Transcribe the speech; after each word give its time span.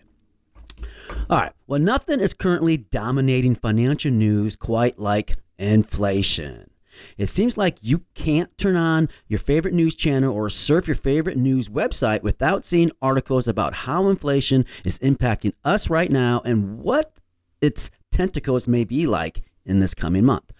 All 1.30 1.38
right. 1.38 1.52
Well, 1.68 1.82
nothing 1.82 2.22
is 2.22 2.34
currently 2.34 2.78
dominating 2.78 3.56
financial 3.56 4.12
news 4.12 4.56
quite 4.56 5.00
like 5.00 5.36
inflation. 5.58 6.69
It 7.18 7.28
seems 7.28 7.58
like 7.58 7.78
you 7.82 8.04
can't 8.14 8.56
turn 8.58 8.76
on 8.76 9.10
your 9.28 9.40
favorite 9.40 9.74
news 9.74 9.96
channel 9.96 10.34
or 10.34 10.50
surf 10.50 10.88
your 10.88 10.96
favorite 10.96 11.38
news 11.38 11.70
website 11.70 12.24
without 12.24 12.66
seeing 12.66 12.92
articles 13.02 13.48
about 13.48 13.74
how 13.74 14.10
inflation 14.10 14.66
is 14.84 15.00
impacting 15.00 15.54
us 15.64 15.90
right 15.90 16.12
now 16.12 16.42
and 16.46 16.80
what 16.80 17.20
its 17.62 17.92
tentacles 18.12 18.68
may 18.68 18.84
be 18.84 19.06
like 19.06 19.44
in 19.66 19.80
this 19.80 19.94
coming 19.94 20.26
month. 20.26 20.52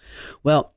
Well, 0.42 0.74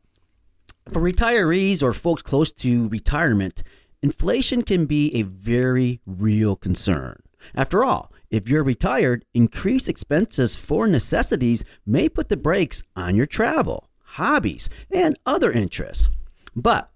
for 0.90 1.02
retirees 1.02 1.82
or 1.82 1.94
folks 1.94 2.22
close 2.22 2.52
to 2.52 2.90
retirement, 2.90 3.64
inflation 4.02 4.64
can 4.64 4.86
be 4.86 5.16
a 5.16 5.22
very 5.22 6.02
real 6.06 6.56
concern. 6.56 7.22
After 7.56 7.84
all, 7.84 8.12
if 8.30 8.50
you're 8.50 8.64
retired, 8.64 9.26
increased 9.34 9.90
expenses 9.90 10.56
for 10.56 10.88
necessities 10.88 11.64
may 11.86 12.10
put 12.10 12.30
the 12.30 12.38
brakes 12.38 12.84
on 12.96 13.16
your 13.16 13.26
travel, 13.26 13.90
hobbies, 14.14 14.70
and 14.92 15.18
other 15.26 15.52
interests. 15.52 16.10
But 16.56 16.90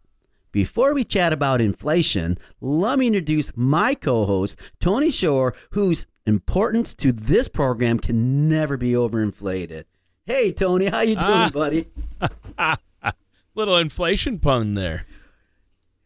before 0.51 0.93
we 0.93 1.03
chat 1.03 1.33
about 1.33 1.61
inflation, 1.61 2.37
let 2.61 2.97
me 2.99 3.07
introduce 3.07 3.51
my 3.55 3.93
co 3.95 4.25
host, 4.25 4.59
Tony 4.79 5.11
Shore, 5.11 5.53
whose 5.71 6.05
importance 6.25 6.93
to 6.95 7.11
this 7.11 7.47
program 7.47 7.99
can 7.99 8.49
never 8.49 8.75
be 8.77 8.91
overinflated. 8.91 9.85
Hey, 10.25 10.51
Tony, 10.51 10.87
how 10.87 11.01
you 11.01 11.15
doing, 11.15 11.25
Ah. 11.25 11.49
buddy? 11.53 11.87
Little 13.55 13.77
inflation 13.77 14.39
pun 14.39 14.73
there. 14.75 15.05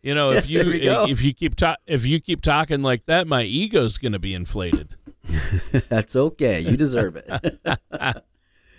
You 0.01 0.15
know, 0.15 0.31
if 0.31 0.49
you 0.49 0.59
There 0.63 0.71
we 0.71 0.79
go. 0.79 1.07
if 1.07 1.21
you 1.21 1.33
keep 1.33 1.55
ta- 1.55 1.77
if 1.87 2.05
you 2.05 2.19
keep 2.19 2.41
talking 2.41 2.81
like 2.81 3.05
that, 3.07 3.27
my 3.27 3.43
ego's 3.43 3.97
going 3.97 4.13
to 4.13 4.19
be 4.19 4.33
inflated. 4.33 4.95
That's 5.89 6.15
okay. 6.15 6.59
You 6.61 6.77
deserve 6.77 7.15
it. 7.17 8.23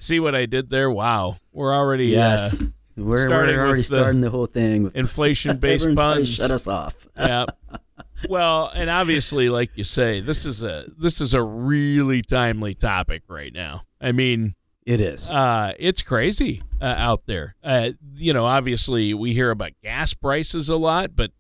See 0.03 0.19
what 0.19 0.35
I 0.35 0.47
did 0.47 0.69
there? 0.69 0.91
Wow, 0.91 1.37
we're 1.53 1.73
already 1.73 2.07
yes. 2.07 2.61
uh, 2.61 2.65
we're, 2.97 3.25
starting 3.25 3.55
we're 3.55 3.63
already 3.63 3.79
with 3.79 3.89
the 3.89 3.97
starting 3.99 4.21
the 4.21 4.31
whole 4.31 4.47
thing 4.47 4.83
with 4.83 4.97
inflation-based 4.97 5.85
Everyone 5.87 6.17
puns. 6.17 6.29
Shut 6.29 6.51
us 6.51 6.67
off. 6.67 7.07
yeah. 7.17 7.47
Well, 8.29 8.73
and 8.75 8.91
obviously, 8.91 9.49
like 9.49 9.71
you 9.77 9.85
say, 9.85 10.21
this 10.21 10.45
is 10.45 10.65
a 10.65 10.87
this 10.99 11.21
is 11.21 11.35
a 11.35 11.43
really 11.43 12.21
timely 12.21 12.75
topic 12.75 13.23
right 13.29 13.53
now. 13.53 13.83
I 14.01 14.11
mean, 14.11 14.57
It 14.85 15.01
is. 15.01 15.31
uh, 15.31 15.75
it's 15.79 16.03
crazy 16.03 16.65
uh, 16.81 16.97
out 16.99 17.27
there. 17.27 17.55
Uh, 17.63 17.91
you 18.17 18.33
know, 18.33 18.45
obviously, 18.45 19.15
we 19.15 19.35
hear 19.35 19.53
about 19.53 19.71
gas 19.85 20.15
prices 20.15 20.69
a 20.69 20.77
lot, 20.77 21.15
but 21.15 21.31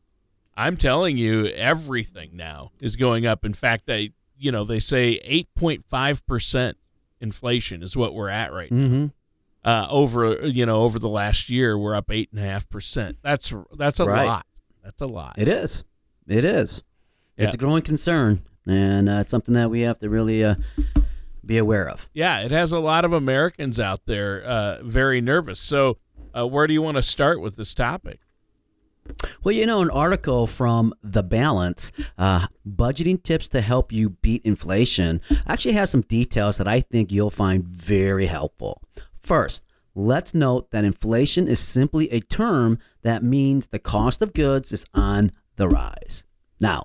I'm 0.56 0.76
telling 0.76 1.16
you, 1.16 1.46
everything 1.48 2.36
now 2.36 2.70
is 2.80 2.94
going 2.94 3.26
up. 3.26 3.44
In 3.44 3.54
fact, 3.54 3.90
I 3.90 4.10
you 4.38 4.52
know 4.52 4.64
they 4.64 4.78
say 4.78 5.18
8.5 5.58 6.26
percent 6.28 6.76
inflation 7.22 7.82
is 7.82 7.96
what 7.96 8.14
we're 8.14 8.28
at 8.28 8.52
right 8.52 8.70
now. 8.70 8.86
Mm-hmm. 8.86 9.06
Uh, 9.64 9.86
over 9.90 10.46
you 10.48 10.66
know 10.66 10.80
over 10.82 10.98
the 10.98 11.08
last 11.08 11.48
year, 11.48 11.78
we're 11.78 11.94
up 11.94 12.10
eight 12.10 12.28
and 12.32 12.40
a 12.40 12.44
half 12.44 12.68
percent. 12.68 13.18
That's 13.22 13.52
that's 13.76 14.00
a 14.00 14.04
Right. 14.04 14.26
lot. 14.26 14.46
That's 14.82 15.00
a 15.00 15.06
lot. 15.06 15.36
It 15.38 15.48
is. 15.48 15.84
It 16.26 16.44
is. 16.44 16.82
It's 17.38 17.54
a 17.54 17.58
growing 17.58 17.82
concern, 17.82 18.42
and 18.66 19.08
uh, 19.08 19.12
it's 19.20 19.30
something 19.30 19.54
that 19.54 19.70
we 19.70 19.80
have 19.82 19.98
to 20.00 20.10
really 20.10 20.44
uh, 20.44 20.56
be 21.46 21.58
aware 21.58 21.88
of. 21.88 22.08
Yeah, 22.12 22.40
it 22.40 22.50
has 22.50 22.72
a 22.72 22.78
lot 22.78 23.04
of 23.04 23.12
Americans 23.12 23.78
out 23.80 24.00
there 24.06 24.42
uh, 24.42 24.82
very 24.82 25.20
nervous. 25.20 25.60
So, 25.60 25.98
uh, 26.36 26.46
where 26.46 26.66
do 26.66 26.74
you 26.74 26.82
want 26.82 26.96
to 26.98 27.02
start 27.02 27.40
with 27.40 27.56
this 27.56 27.72
topic? 27.74 28.20
Well, 29.44 29.54
you 29.54 29.66
know, 29.66 29.82
an 29.82 29.90
article 29.90 30.46
from 30.46 30.94
The 31.02 31.22
Balance, 31.22 31.92
uh, 32.18 32.46
budgeting 32.66 33.22
tips 33.22 33.48
to 33.48 33.60
help 33.60 33.92
you 33.92 34.10
beat 34.10 34.42
inflation, 34.44 35.20
actually 35.46 35.74
has 35.74 35.90
some 35.90 36.02
details 36.02 36.58
that 36.58 36.68
I 36.68 36.80
think 36.80 37.10
you'll 37.10 37.30
find 37.30 37.64
very 37.64 38.26
helpful. 38.26 38.80
First, 39.18 39.64
let's 39.94 40.34
note 40.34 40.70
that 40.70 40.84
inflation 40.84 41.48
is 41.48 41.60
simply 41.60 42.10
a 42.10 42.20
term 42.20 42.78
that 43.02 43.22
means 43.22 43.66
the 43.66 43.78
cost 43.78 44.22
of 44.22 44.32
goods 44.32 44.72
is 44.72 44.86
on 44.94 45.32
the 45.56 45.68
rise. 45.68 46.24
Now, 46.60 46.84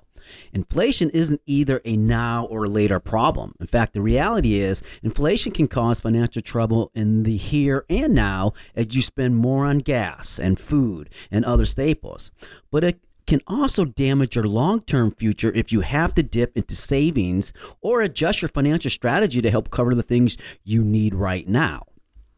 inflation 0.52 1.10
isn't 1.10 1.40
either 1.46 1.80
a 1.84 1.96
now 1.96 2.46
or 2.46 2.66
later 2.68 3.00
problem. 3.00 3.54
In 3.60 3.66
fact, 3.66 3.94
the 3.94 4.00
reality 4.00 4.56
is 4.56 4.82
inflation 5.02 5.52
can 5.52 5.68
cause 5.68 6.00
financial 6.00 6.42
trouble 6.42 6.90
in 6.94 7.22
the 7.22 7.36
here 7.36 7.84
and 7.88 8.14
now 8.14 8.52
as 8.74 8.94
you 8.94 9.02
spend 9.02 9.36
more 9.36 9.64
on 9.66 9.78
gas 9.78 10.38
and 10.38 10.58
food 10.58 11.10
and 11.30 11.44
other 11.44 11.64
staples. 11.64 12.30
But 12.70 12.84
it 12.84 13.00
can 13.28 13.40
also 13.46 13.84
damage 13.84 14.36
your 14.36 14.46
long 14.46 14.80
term 14.80 15.12
future 15.12 15.52
if 15.54 15.70
you 15.70 15.82
have 15.82 16.14
to 16.14 16.22
dip 16.22 16.56
into 16.56 16.74
savings 16.74 17.52
or 17.80 18.00
adjust 18.00 18.42
your 18.42 18.48
financial 18.48 18.90
strategy 18.90 19.40
to 19.42 19.50
help 19.50 19.70
cover 19.70 19.94
the 19.94 20.02
things 20.02 20.36
you 20.64 20.82
need 20.82 21.14
right 21.14 21.46
now. 21.46 21.82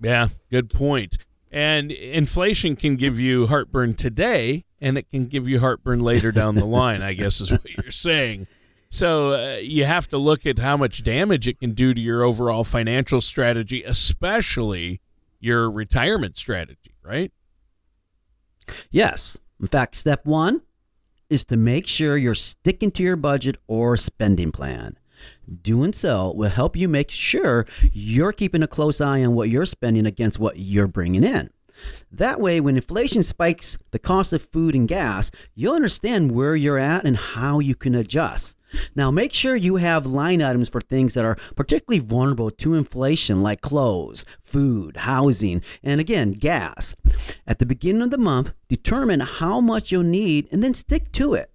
Yeah, 0.00 0.28
good 0.50 0.68
point. 0.68 1.16
And 1.52 1.90
inflation 1.90 2.76
can 2.76 2.96
give 2.96 3.18
you 3.18 3.46
heartburn 3.46 3.94
today, 3.94 4.64
and 4.80 4.96
it 4.98 5.10
can 5.10 5.26
give 5.26 5.48
you 5.48 5.60
heartburn 5.60 6.00
later 6.00 6.32
down 6.32 6.54
the 6.54 6.64
line, 6.64 7.02
I 7.02 7.12
guess 7.12 7.40
is 7.40 7.50
what 7.50 7.68
you're 7.70 7.90
saying. 7.90 8.46
So 8.90 9.34
uh, 9.34 9.56
you 9.58 9.84
have 9.84 10.08
to 10.08 10.18
look 10.18 10.46
at 10.46 10.58
how 10.58 10.76
much 10.76 11.04
damage 11.04 11.46
it 11.46 11.60
can 11.60 11.72
do 11.72 11.94
to 11.94 12.00
your 12.00 12.24
overall 12.24 12.64
financial 12.64 13.20
strategy, 13.20 13.84
especially 13.84 15.00
your 15.38 15.70
retirement 15.70 16.36
strategy, 16.36 16.94
right? 17.04 17.32
Yes. 18.90 19.38
In 19.60 19.68
fact, 19.68 19.94
step 19.94 20.26
one 20.26 20.62
is 21.28 21.44
to 21.46 21.56
make 21.56 21.86
sure 21.86 22.16
you're 22.16 22.34
sticking 22.34 22.90
to 22.92 23.02
your 23.02 23.16
budget 23.16 23.56
or 23.68 23.96
spending 23.96 24.50
plan. 24.50 24.96
Doing 25.62 25.92
so 25.92 26.32
will 26.34 26.48
help 26.48 26.76
you 26.76 26.88
make 26.88 27.10
sure 27.10 27.66
you're 27.92 28.32
keeping 28.32 28.62
a 28.62 28.66
close 28.66 29.00
eye 29.00 29.22
on 29.22 29.34
what 29.34 29.50
you're 29.50 29.66
spending 29.66 30.06
against 30.06 30.38
what 30.38 30.58
you're 30.58 30.88
bringing 30.88 31.22
in. 31.22 31.50
That 32.12 32.40
way, 32.40 32.60
when 32.60 32.76
inflation 32.76 33.22
spikes 33.22 33.78
the 33.90 33.98
cost 33.98 34.32
of 34.32 34.42
food 34.42 34.74
and 34.74 34.88
gas, 34.88 35.30
you'll 35.54 35.74
understand 35.74 36.32
where 36.32 36.56
you're 36.56 36.78
at 36.78 37.04
and 37.04 37.16
how 37.16 37.58
you 37.58 37.74
can 37.74 37.94
adjust. 37.94 38.56
Now, 38.94 39.10
make 39.10 39.32
sure 39.32 39.56
you 39.56 39.76
have 39.76 40.06
line 40.06 40.42
items 40.42 40.68
for 40.68 40.80
things 40.80 41.14
that 41.14 41.24
are 41.24 41.36
particularly 41.56 42.04
vulnerable 42.04 42.50
to 42.50 42.74
inflation, 42.74 43.42
like 43.42 43.60
clothes, 43.60 44.24
food, 44.42 44.98
housing, 44.98 45.62
and 45.82 46.00
again, 46.00 46.32
gas. 46.32 46.94
At 47.46 47.58
the 47.58 47.66
beginning 47.66 48.02
of 48.02 48.10
the 48.10 48.18
month, 48.18 48.52
determine 48.68 49.20
how 49.20 49.60
much 49.60 49.90
you'll 49.90 50.02
need 50.04 50.48
and 50.52 50.62
then 50.62 50.74
stick 50.74 51.10
to 51.12 51.34
it. 51.34 51.50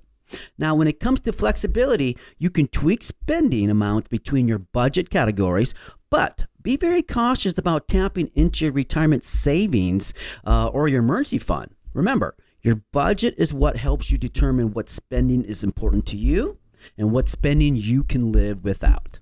Now, 0.58 0.76
when 0.76 0.88
it 0.88 1.00
comes 1.00 1.22
to 1.22 1.34
flexibility, 1.34 2.18
you 2.38 2.50
can 2.50 2.68
tweak 2.68 3.04
spending 3.04 3.70
amounts 3.70 4.08
between 4.08 4.48
your 4.48 4.60
budget 4.60 5.10
categories, 5.10 5.74
but 6.16 6.48
be 6.62 6.78
very 6.78 7.02
cautious 7.02 7.58
about 7.58 7.90
tapping 7.90 8.32
into 8.36 8.64
your 8.64 8.72
retirement 8.72 9.26
savings 9.26 10.14
uh, 10.46 10.68
or 10.68 10.88
your 10.88 11.02
emergency 11.02 11.38
fund. 11.38 11.72
Remember, 11.94 12.38
your 12.62 12.78
budget 12.94 13.36
is 13.38 13.54
what 13.54 13.76
helps 13.76 14.10
you 14.10 14.18
determine 14.18 14.72
what 14.72 14.88
spending 14.88 15.44
is 15.44 15.62
important 15.62 16.06
to 16.06 16.16
you 16.16 16.58
and 16.98 17.12
what 17.12 17.28
spending 17.28 17.76
you 17.76 18.02
can 18.02 18.32
live 18.32 18.64
without. 18.64 19.20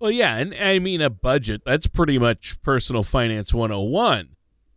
Well, 0.00 0.10
yeah, 0.10 0.36
and 0.38 0.54
I 0.54 0.78
mean 0.78 1.02
a 1.02 1.10
budget, 1.10 1.60
that's 1.66 1.86
pretty 1.86 2.18
much 2.18 2.62
personal 2.62 3.02
finance 3.02 3.52
101. 3.52 4.30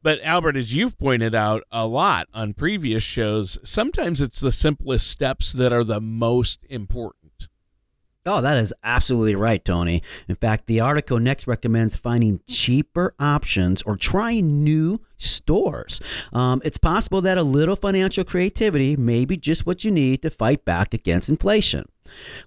But 0.04 0.20
Albert, 0.24 0.58
as 0.58 0.76
you've 0.76 1.00
pointed 1.00 1.34
out 1.34 1.64
a 1.72 1.88
lot 1.88 2.28
on 2.34 2.54
previous 2.54 3.02
shows, 3.02 3.58
sometimes 3.64 4.20
it's 4.20 4.42
the 4.42 4.52
simplest 4.52 5.08
steps 5.08 5.54
that 5.54 5.72
are 5.72 5.86
the 5.86 6.02
most 6.02 6.66
important. 6.70 7.25
Oh, 8.28 8.42
that 8.42 8.58
is 8.58 8.74
absolutely 8.84 9.36
right, 9.36 9.64
Tony. 9.64 10.02
In 10.28 10.36
fact, 10.36 10.66
the 10.66 10.80
article 10.80 11.20
next 11.20 11.46
recommends 11.46 11.96
finding 11.96 12.40
cheaper 12.48 13.14
options 13.20 13.84
or 13.84 13.98
trying 13.98 14.64
new 14.64 15.00
stores. 15.18 16.02
Um, 16.34 16.60
it's 16.66 16.80
possible 16.80 17.22
that 17.22 17.38
a 17.38 17.44
little 17.44 17.76
financial 17.76 18.24
creativity 18.24 18.96
may 18.98 19.26
be 19.26 19.38
just 19.38 19.68
what 19.68 19.84
you 19.84 19.92
need 19.92 20.24
to 20.24 20.32
fight 20.32 20.66
back 20.66 20.96
against 20.96 21.30
inflation. 21.30 21.86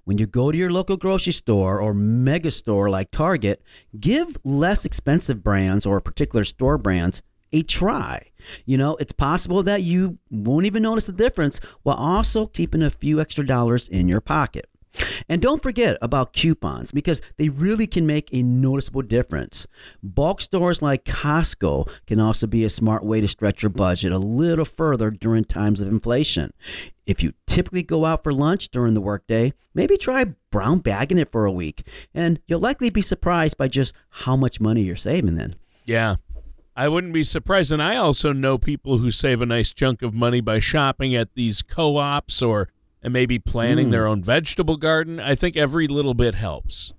When 0.02 0.18
you 0.18 0.26
go 0.26 0.50
to 0.50 0.58
your 0.58 0.72
local 0.72 0.96
grocery 0.96 1.32
store 1.32 1.80
or 1.80 1.94
mega 1.94 2.50
store 2.50 2.90
like 2.90 3.12
Target, 3.12 3.62
give 4.00 4.36
less 4.42 4.84
expensive 4.84 5.44
brands 5.44 5.86
or 5.86 6.00
particular 6.00 6.42
store 6.42 6.76
brands 6.76 7.22
a 7.52 7.62
try. 7.62 8.32
You 8.66 8.78
know, 8.78 8.96
it's 8.96 9.12
possible 9.12 9.62
that 9.62 9.82
you 9.82 10.18
won't 10.28 10.66
even 10.66 10.82
notice 10.82 11.06
the 11.06 11.12
difference 11.12 11.60
while 11.84 11.96
also 11.96 12.46
keeping 12.46 12.82
a 12.82 12.90
few 12.90 13.20
extra 13.20 13.46
dollars 13.46 13.88
in 13.88 14.08
your 14.08 14.20
pocket. 14.20 14.68
And 15.28 15.42
don't 15.42 15.62
forget 15.62 15.98
about 16.00 16.32
coupons 16.32 16.92
because 16.92 17.22
they 17.36 17.48
really 17.48 17.86
can 17.86 18.06
make 18.06 18.28
a 18.32 18.42
noticeable 18.42 19.02
difference. 19.02 19.66
Bulk 20.02 20.40
stores 20.40 20.82
like 20.82 21.04
Costco 21.04 21.90
can 22.06 22.20
also 22.20 22.46
be 22.46 22.64
a 22.64 22.70
smart 22.70 23.04
way 23.04 23.20
to 23.20 23.28
stretch 23.28 23.62
your 23.62 23.70
budget 23.70 24.12
a 24.12 24.18
little 24.18 24.64
further 24.64 25.10
during 25.10 25.44
times 25.44 25.80
of 25.80 25.88
inflation. 25.88 26.52
If 27.06 27.22
you 27.22 27.32
typically 27.46 27.82
go 27.82 28.04
out 28.04 28.22
for 28.22 28.32
lunch 28.32 28.68
during 28.68 28.94
the 28.94 29.00
workday, 29.00 29.52
maybe 29.74 29.96
try 29.96 30.26
brown 30.50 30.80
bagging 30.80 31.18
it 31.18 31.30
for 31.30 31.46
a 31.46 31.52
week, 31.52 31.86
and 32.14 32.40
you'll 32.46 32.60
likely 32.60 32.90
be 32.90 33.00
surprised 33.00 33.56
by 33.56 33.68
just 33.68 33.94
how 34.10 34.36
much 34.36 34.60
money 34.60 34.82
you're 34.82 34.96
saving 34.96 35.36
then. 35.36 35.54
Yeah. 35.84 36.16
I 36.76 36.86
wouldn't 36.86 37.12
be 37.12 37.24
surprised. 37.24 37.72
And 37.72 37.82
I 37.82 37.96
also 37.96 38.32
know 38.32 38.56
people 38.56 38.98
who 38.98 39.10
save 39.10 39.42
a 39.42 39.46
nice 39.46 39.72
chunk 39.72 40.00
of 40.00 40.14
money 40.14 40.40
by 40.40 40.60
shopping 40.60 41.12
at 41.16 41.34
these 41.34 41.60
co 41.60 41.96
ops 41.96 42.40
or 42.40 42.68
and 43.08 43.12
maybe 43.14 43.38
planting 43.38 43.88
mm. 43.88 43.90
their 43.90 44.06
own 44.06 44.22
vegetable 44.22 44.76
garden. 44.76 45.18
I 45.18 45.34
think 45.34 45.56
every 45.56 45.88
little 45.88 46.12
bit 46.12 46.34
helps. 46.34 46.92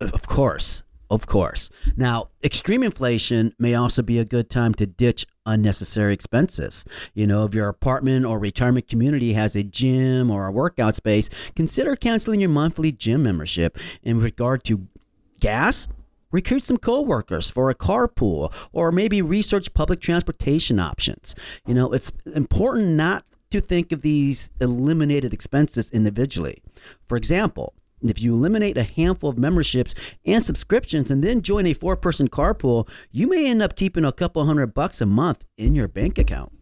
Of 0.00 0.26
course. 0.26 0.82
Of 1.10 1.26
course. 1.26 1.68
Now, 1.96 2.30
extreme 2.42 2.82
inflation 2.82 3.52
may 3.58 3.74
also 3.74 4.02
be 4.02 4.18
a 4.18 4.24
good 4.24 4.48
time 4.48 4.72
to 4.74 4.86
ditch 4.86 5.26
unnecessary 5.44 6.14
expenses. 6.14 6.84
You 7.14 7.26
know, 7.26 7.44
if 7.44 7.54
your 7.54 7.68
apartment 7.68 8.24
or 8.24 8.38
retirement 8.38 8.88
community 8.88 9.34
has 9.34 9.54
a 9.54 9.62
gym 9.62 10.30
or 10.30 10.46
a 10.46 10.52
workout 10.52 10.96
space, 10.96 11.28
consider 11.54 11.94
canceling 11.94 12.40
your 12.40 12.48
monthly 12.48 12.90
gym 12.90 13.22
membership. 13.22 13.78
In 14.02 14.18
regard 14.18 14.64
to 14.64 14.88
gas, 15.38 15.88
recruit 16.32 16.64
some 16.64 16.78
coworkers 16.78 17.50
for 17.50 17.68
a 17.68 17.74
carpool 17.74 18.52
or 18.72 18.90
maybe 18.90 19.20
research 19.20 19.74
public 19.74 20.00
transportation 20.00 20.80
options. 20.80 21.34
You 21.66 21.74
know, 21.74 21.92
it's 21.92 22.10
important 22.34 22.88
not 22.88 23.24
to 23.50 23.60
think 23.60 23.92
of 23.92 24.02
these 24.02 24.50
eliminated 24.60 25.32
expenses 25.32 25.90
individually. 25.90 26.62
For 27.04 27.16
example, 27.16 27.74
if 28.02 28.20
you 28.20 28.34
eliminate 28.34 28.76
a 28.76 28.84
handful 28.84 29.30
of 29.30 29.38
memberships 29.38 29.94
and 30.24 30.42
subscriptions 30.42 31.10
and 31.10 31.22
then 31.24 31.42
join 31.42 31.66
a 31.66 31.72
four 31.72 31.96
person 31.96 32.28
carpool, 32.28 32.88
you 33.10 33.28
may 33.28 33.48
end 33.48 33.62
up 33.62 33.76
keeping 33.76 34.04
a 34.04 34.12
couple 34.12 34.44
hundred 34.44 34.74
bucks 34.74 35.00
a 35.00 35.06
month 35.06 35.44
in 35.56 35.74
your 35.74 35.88
bank 35.88 36.18
account. 36.18 36.52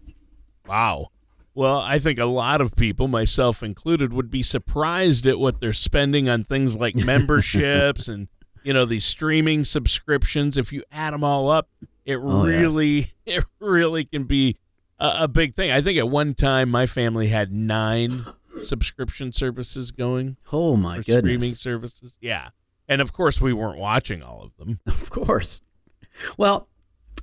Wow. 0.67 1.09
Well, 1.55 1.79
I 1.79 1.99
think 1.99 2.19
a 2.19 2.25
lot 2.25 2.61
of 2.61 2.75
people, 2.75 3.07
myself 3.07 3.63
included, 3.63 4.13
would 4.13 4.31
be 4.31 4.43
surprised 4.43 5.27
at 5.27 5.39
what 5.39 5.61
they're 5.61 5.73
spending 5.73 6.29
on 6.29 6.43
things 6.43 6.77
like 6.77 6.95
memberships 7.05 8.09
and, 8.09 8.29
you 8.65 8.73
know, 8.73 8.85
these 8.85 9.05
streaming 9.05 9.65
subscriptions. 9.65 10.59
If 10.59 10.73
you 10.73 10.83
add 10.91 11.15
them 11.15 11.23
all 11.23 11.51
up, 11.51 11.69
it 12.05 12.17
oh, 12.17 12.45
really, 12.45 12.97
yes. 12.97 13.09
it 13.27 13.45
really 13.61 14.05
can 14.05 14.25
be 14.25 14.57
a, 15.05 15.25
a 15.25 15.29
big 15.29 15.55
thing. 15.55 15.71
I 15.71 15.81
think 15.81 15.99
at 15.99 16.09
one 16.09 16.35
time 16.35 16.71
my 16.71 16.87
family 16.87 17.29
had 17.29 17.53
nine 17.53 18.25
subscription 18.63 19.33
services 19.33 19.91
going. 19.91 20.37
Oh 20.53 20.77
my 20.77 20.97
goodness! 20.99 21.17
Streaming 21.19 21.55
services, 21.55 22.17
yeah. 22.21 22.51
And 22.89 23.01
of 23.01 23.13
course, 23.13 23.41
we 23.41 23.53
weren't 23.53 23.79
watching 23.79 24.23
all 24.23 24.43
of 24.43 24.57
them. 24.57 24.81
Of 24.87 25.11
course. 25.11 25.63
Well, 26.37 26.69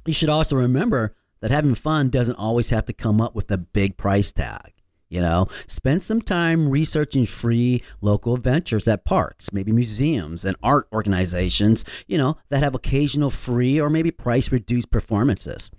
you 0.05 0.13
should 0.13 0.29
also 0.29 0.55
remember 0.55 1.15
that 1.39 1.51
having 1.51 1.75
fun 1.75 2.09
doesn't 2.09 2.35
always 2.35 2.69
have 2.69 2.85
to 2.85 2.93
come 2.93 3.21
up 3.21 3.35
with 3.35 3.51
a 3.51 3.57
big 3.57 3.97
price 3.97 4.31
tag. 4.31 4.73
You 5.09 5.19
know, 5.19 5.47
spend 5.67 6.01
some 6.01 6.21
time 6.21 6.69
researching 6.69 7.25
free 7.25 7.83
local 7.99 8.37
ventures 8.37 8.87
at 8.87 9.03
parks, 9.03 9.51
maybe 9.51 9.73
museums 9.73 10.45
and 10.45 10.55
art 10.63 10.87
organizations, 10.93 11.83
you 12.07 12.17
know, 12.17 12.37
that 12.49 12.63
have 12.63 12.75
occasional 12.75 13.29
free 13.29 13.79
or 13.81 13.89
maybe 13.89 14.11
price 14.11 14.53
reduced 14.53 14.89
performances. 14.89 15.69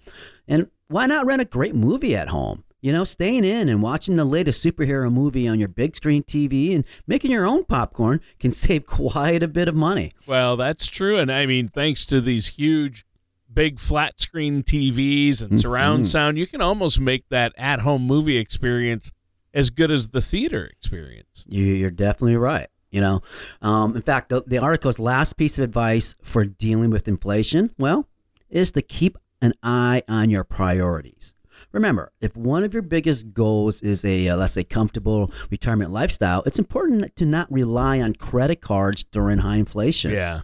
And 0.46 0.68
why 0.92 1.06
not 1.06 1.26
rent 1.26 1.42
a 1.42 1.46
great 1.46 1.74
movie 1.74 2.14
at 2.14 2.28
home? 2.28 2.64
You 2.82 2.92
know, 2.92 3.04
staying 3.04 3.44
in 3.44 3.68
and 3.68 3.80
watching 3.80 4.16
the 4.16 4.24
latest 4.24 4.64
superhero 4.64 5.10
movie 5.10 5.46
on 5.46 5.58
your 5.58 5.68
big 5.68 5.94
screen 5.94 6.24
TV 6.24 6.74
and 6.74 6.84
making 7.06 7.30
your 7.30 7.46
own 7.46 7.64
popcorn 7.64 8.20
can 8.40 8.52
save 8.52 8.86
quite 8.86 9.42
a 9.42 9.48
bit 9.48 9.68
of 9.68 9.74
money. 9.74 10.12
Well, 10.26 10.56
that's 10.56 10.86
true. 10.86 11.18
And 11.18 11.30
I 11.30 11.46
mean, 11.46 11.68
thanks 11.68 12.04
to 12.06 12.20
these 12.20 12.48
huge, 12.48 13.06
big 13.52 13.78
flat 13.78 14.20
screen 14.20 14.62
TVs 14.62 15.42
and 15.42 15.60
surround 15.60 16.04
mm-hmm. 16.04 16.10
sound, 16.10 16.38
you 16.38 16.46
can 16.46 16.60
almost 16.60 17.00
make 17.00 17.28
that 17.28 17.52
at 17.56 17.80
home 17.80 18.02
movie 18.02 18.36
experience 18.36 19.12
as 19.54 19.70
good 19.70 19.90
as 19.90 20.08
the 20.08 20.20
theater 20.20 20.66
experience. 20.66 21.44
You're 21.48 21.90
definitely 21.90 22.36
right. 22.36 22.68
You 22.90 23.00
know, 23.00 23.22
um, 23.62 23.96
in 23.96 24.02
fact, 24.02 24.28
the, 24.28 24.42
the 24.46 24.58
article's 24.58 24.98
last 24.98 25.34
piece 25.34 25.56
of 25.56 25.64
advice 25.64 26.14
for 26.22 26.44
dealing 26.44 26.90
with 26.90 27.08
inflation, 27.08 27.70
well, 27.78 28.06
is 28.50 28.72
to 28.72 28.82
keep 28.82 29.16
an 29.42 29.52
eye 29.62 30.02
on 30.08 30.30
your 30.30 30.44
priorities. 30.44 31.34
Remember, 31.72 32.12
if 32.20 32.36
one 32.36 32.64
of 32.64 32.72
your 32.72 32.82
biggest 32.82 33.34
goals 33.34 33.82
is 33.82 34.04
a, 34.04 34.28
uh, 34.28 34.36
let's 34.36 34.52
say, 34.54 34.64
comfortable 34.64 35.30
retirement 35.50 35.90
lifestyle, 35.90 36.42
it's 36.46 36.58
important 36.58 37.14
to 37.16 37.26
not 37.26 37.50
rely 37.52 38.00
on 38.00 38.14
credit 38.14 38.60
cards 38.60 39.04
during 39.04 39.38
high 39.38 39.56
inflation. 39.56 40.12
Yeah. 40.12 40.42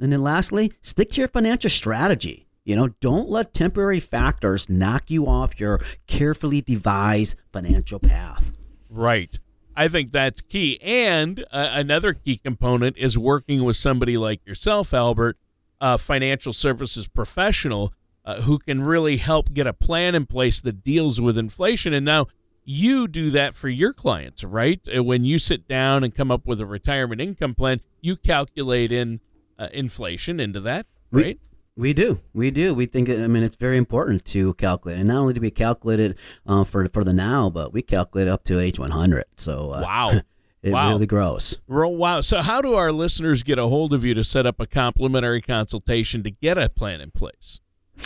And 0.00 0.12
then 0.12 0.22
lastly, 0.22 0.72
stick 0.82 1.10
to 1.10 1.20
your 1.20 1.28
financial 1.28 1.70
strategy. 1.70 2.46
You 2.64 2.74
know, 2.74 2.88
don't 3.00 3.28
let 3.28 3.54
temporary 3.54 4.00
factors 4.00 4.68
knock 4.68 5.10
you 5.10 5.26
off 5.26 5.60
your 5.60 5.80
carefully 6.06 6.60
devised 6.60 7.36
financial 7.52 8.00
path. 8.00 8.52
Right. 8.90 9.38
I 9.76 9.88
think 9.88 10.10
that's 10.10 10.40
key. 10.40 10.78
And 10.82 11.44
uh, 11.52 11.68
another 11.72 12.14
key 12.14 12.38
component 12.38 12.96
is 12.96 13.16
working 13.16 13.62
with 13.62 13.76
somebody 13.76 14.16
like 14.16 14.44
yourself, 14.46 14.94
Albert, 14.94 15.36
a 15.80 15.98
financial 15.98 16.52
services 16.54 17.06
professional 17.06 17.92
uh, 18.26 18.42
who 18.42 18.58
can 18.58 18.82
really 18.82 19.16
help 19.16 19.52
get 19.52 19.66
a 19.66 19.72
plan 19.72 20.14
in 20.14 20.26
place 20.26 20.60
that 20.60 20.82
deals 20.82 21.20
with 21.20 21.38
inflation. 21.38 21.94
And 21.94 22.04
now 22.04 22.26
you 22.64 23.06
do 23.06 23.30
that 23.30 23.54
for 23.54 23.68
your 23.68 23.92
clients, 23.92 24.42
right? 24.42 24.86
Uh, 24.94 25.02
when 25.04 25.24
you 25.24 25.38
sit 25.38 25.68
down 25.68 26.02
and 26.02 26.14
come 26.14 26.32
up 26.32 26.46
with 26.46 26.60
a 26.60 26.66
retirement 26.66 27.20
income 27.20 27.54
plan, 27.54 27.80
you 28.00 28.16
calculate 28.16 28.90
in 28.90 29.20
uh, 29.58 29.68
inflation 29.72 30.40
into 30.40 30.60
that, 30.60 30.86
right? 31.12 31.38
We, 31.76 31.88
we 31.88 31.92
do, 31.92 32.20
we 32.34 32.50
do. 32.50 32.74
We 32.74 32.86
think. 32.86 33.08
I 33.08 33.26
mean, 33.28 33.42
it's 33.42 33.56
very 33.56 33.78
important 33.78 34.24
to 34.26 34.54
calculate, 34.54 34.98
and 34.98 35.08
not 35.08 35.18
only 35.18 35.34
do 35.34 35.40
we 35.40 35.50
calculate 35.50 36.00
it 36.00 36.18
uh, 36.46 36.64
for 36.64 36.86
for 36.88 37.04
the 37.04 37.12
now, 37.12 37.48
but 37.48 37.72
we 37.72 37.82
calculate 37.82 38.28
up 38.28 38.44
to 38.44 38.58
age 38.58 38.78
100. 38.78 39.24
So 39.36 39.72
uh, 39.72 39.80
wow. 39.82 40.12
It 40.62 40.72
wow. 40.72 40.90
really 40.90 41.06
grows. 41.06 41.58
Wow. 41.68 42.22
So, 42.22 42.40
how 42.40 42.60
do 42.60 42.74
our 42.74 42.90
listeners 42.90 43.44
get 43.44 43.56
a 43.56 43.68
hold 43.68 43.94
of 43.94 44.04
you 44.04 44.14
to 44.14 44.24
set 44.24 44.46
up 44.46 44.58
a 44.58 44.66
complimentary 44.66 45.40
consultation 45.40 46.24
to 46.24 46.30
get 46.32 46.58
a 46.58 46.68
plan 46.68 47.00
in 47.00 47.12
place? 47.12 47.60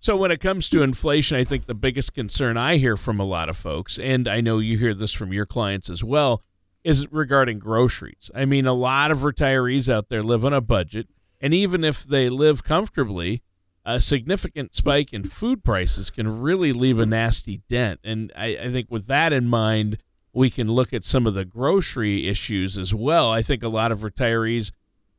So 0.00 0.16
when 0.16 0.30
it 0.30 0.38
comes 0.40 0.68
to 0.70 0.82
inflation, 0.82 1.36
I 1.36 1.44
think 1.44 1.66
the 1.66 1.74
biggest 1.74 2.14
concern 2.14 2.56
I 2.56 2.76
hear 2.76 2.96
from 2.96 3.18
a 3.18 3.24
lot 3.24 3.48
of 3.48 3.56
folks 3.56 3.98
and 3.98 4.28
I 4.28 4.40
know 4.40 4.58
you 4.58 4.78
hear 4.78 4.94
this 4.94 5.12
from 5.12 5.32
your 5.32 5.46
clients 5.46 5.90
as 5.90 6.04
well 6.04 6.44
is 6.84 7.10
regarding 7.10 7.58
groceries. 7.58 8.30
I 8.34 8.44
mean, 8.44 8.66
a 8.66 8.72
lot 8.72 9.10
of 9.10 9.18
retirees 9.18 9.92
out 9.92 10.08
there 10.08 10.22
live 10.22 10.44
on 10.44 10.52
a 10.52 10.60
budget 10.60 11.08
and 11.40 11.54
even 11.54 11.84
if 11.84 12.04
they 12.04 12.28
live 12.28 12.64
comfortably, 12.64 13.42
a 13.84 14.00
significant 14.00 14.74
spike 14.74 15.12
in 15.12 15.24
food 15.24 15.64
prices 15.64 16.10
can 16.10 16.40
really 16.40 16.72
leave 16.72 16.98
a 16.98 17.06
nasty 17.06 17.62
dent. 17.68 18.00
And 18.04 18.32
I, 18.36 18.58
I, 18.58 18.70
think 18.70 18.88
with 18.90 19.06
that 19.06 19.32
in 19.32 19.48
mind, 19.48 19.98
we 20.32 20.50
can 20.50 20.68
look 20.70 20.92
at 20.92 21.04
some 21.04 21.26
of 21.26 21.34
the 21.34 21.44
grocery 21.44 22.28
issues 22.28 22.76
as 22.76 22.94
well. 22.94 23.32
I 23.32 23.40
think 23.40 23.62
a 23.62 23.68
lot 23.68 23.90
of 23.90 24.00
retirees 24.00 24.72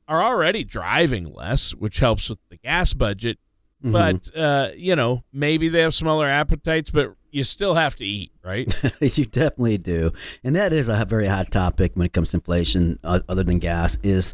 are 0.08 0.22
already 0.22 0.64
driving 0.64 1.34
less, 1.34 1.72
which 1.74 2.00
helps 2.00 2.30
with 2.30 2.40
the 2.50 2.58
gas 2.58 2.94
budget. 2.94 3.40
Mm-hmm. 3.84 3.92
But, 3.92 4.38
uh, 4.38 4.70
you 4.76 4.96
know, 4.96 5.24
maybe 5.34 5.70
they 5.70 5.82
have 5.82 5.96
smaller 5.96 6.28
appetites, 6.28 6.90
but 6.90 7.16
you 7.32 7.44
still 7.44 7.76
have 7.76 7.96
to 7.98 8.06
eat, 8.06 8.32
right? 8.44 8.68
you 9.02 9.26
definitely 9.26 9.78
do. 9.78 10.12
And 10.44 10.56
that 10.56 10.74
is 10.74 10.90
a 10.90 11.06
very 11.06 11.28
hot 11.28 11.52
topic 11.52 11.92
when 11.96 12.06
it 12.06 12.14
comes 12.14 12.32
to 12.32 12.38
inflation, 12.38 13.00
uh, 13.04 13.20
other 13.28 13.44
than 13.44 13.60
gas, 13.60 13.98
is 14.04 14.34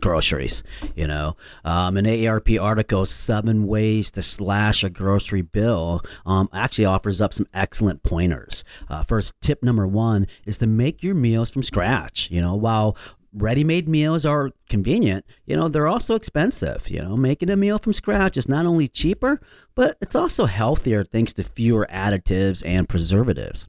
groceries. 0.00 0.62
You 0.94 1.06
know, 1.06 1.36
um, 1.64 1.96
an 1.96 2.04
AARP 2.04 2.60
article, 2.60 3.04
Seven 3.06 3.66
Ways 3.66 4.10
to 4.12 4.22
Slash 4.22 4.84
a 4.84 4.90
Grocery 4.90 5.42
Bill, 5.42 6.02
um, 6.26 6.48
actually 6.52 6.84
offers 6.84 7.20
up 7.20 7.34
some 7.34 7.46
excellent 7.54 8.02
pointers. 8.02 8.64
Uh, 8.88 9.02
first, 9.02 9.34
tip 9.40 9.62
number 9.62 9.86
one 9.86 10.26
is 10.46 10.58
to 10.58 10.66
make 10.66 11.02
your 11.02 11.14
meals 11.14 11.50
from 11.50 11.62
scratch. 11.62 12.30
You 12.30 12.40
know, 12.40 12.54
while 12.54 12.96
ready-made 13.32 13.88
meals 13.88 14.24
are 14.24 14.50
convenient 14.68 15.24
you 15.46 15.56
know 15.56 15.68
they're 15.68 15.86
also 15.86 16.14
expensive 16.14 16.88
you 16.88 17.00
know 17.00 17.16
making 17.16 17.50
a 17.50 17.56
meal 17.56 17.78
from 17.78 17.92
scratch 17.92 18.36
is 18.36 18.48
not 18.48 18.66
only 18.66 18.88
cheaper 18.88 19.40
but 19.74 19.96
it's 20.00 20.16
also 20.16 20.46
healthier 20.46 21.04
thanks 21.04 21.32
to 21.32 21.42
fewer 21.42 21.86
additives 21.90 22.62
and 22.64 22.88
preservatives 22.88 23.68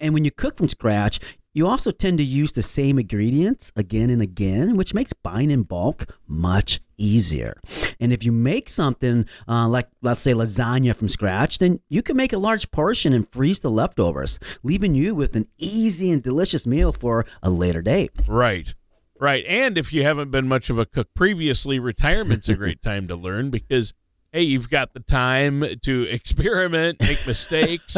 and 0.00 0.14
when 0.14 0.24
you 0.24 0.30
cook 0.30 0.56
from 0.56 0.68
scratch 0.68 1.20
you 1.56 1.66
also 1.66 1.90
tend 1.90 2.18
to 2.18 2.24
use 2.24 2.52
the 2.52 2.62
same 2.62 2.98
ingredients 2.98 3.72
again 3.76 4.10
and 4.10 4.20
again, 4.20 4.76
which 4.76 4.92
makes 4.92 5.14
buying 5.14 5.50
in 5.50 5.62
bulk 5.62 6.04
much 6.26 6.82
easier. 6.98 7.58
And 7.98 8.12
if 8.12 8.22
you 8.24 8.30
make 8.30 8.68
something 8.68 9.24
uh, 9.48 9.66
like, 9.66 9.88
let's 10.02 10.20
say, 10.20 10.34
lasagna 10.34 10.94
from 10.94 11.08
scratch, 11.08 11.56
then 11.56 11.80
you 11.88 12.02
can 12.02 12.14
make 12.14 12.34
a 12.34 12.38
large 12.38 12.70
portion 12.72 13.14
and 13.14 13.26
freeze 13.32 13.60
the 13.60 13.70
leftovers, 13.70 14.38
leaving 14.64 14.94
you 14.94 15.14
with 15.14 15.34
an 15.34 15.46
easy 15.56 16.10
and 16.10 16.22
delicious 16.22 16.66
meal 16.66 16.92
for 16.92 17.24
a 17.42 17.48
later 17.48 17.80
date. 17.80 18.12
Right. 18.28 18.74
Right. 19.18 19.44
And 19.46 19.78
if 19.78 19.92
you 19.92 20.02
haven't 20.02 20.30
been 20.30 20.46
much 20.48 20.68
of 20.70 20.78
a 20.78 20.86
cook 20.86 21.08
previously, 21.14 21.78
retirement's 21.78 22.48
a 22.48 22.54
great 22.54 22.82
time 22.82 23.08
to 23.08 23.16
learn 23.16 23.50
because 23.50 23.92
hey, 24.32 24.42
you've 24.42 24.68
got 24.68 24.92
the 24.92 25.00
time 25.00 25.64
to 25.82 26.02
experiment, 26.10 27.00
make 27.00 27.26
mistakes, 27.26 27.96